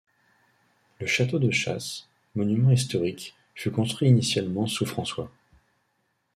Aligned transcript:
Le 0.99 1.05
château 1.05 1.37
de 1.37 1.51
chasse, 1.51 2.07
monument 2.33 2.71
historique, 2.71 3.35
fut 3.53 3.69
construit 3.69 4.09
initialement 4.09 4.65
sous 4.65 4.87
François. 4.87 5.31